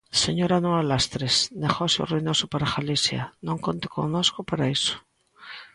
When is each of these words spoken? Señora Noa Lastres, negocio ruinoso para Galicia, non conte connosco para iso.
Señora 0.23 0.57
Noa 0.63 0.83
Lastres, 0.91 1.35
negocio 1.65 2.01
ruinoso 2.11 2.45
para 2.51 2.73
Galicia, 2.75 3.21
non 3.47 3.57
conte 3.65 3.87
connosco 3.97 4.39
para 4.49 4.69
iso. 4.77 4.95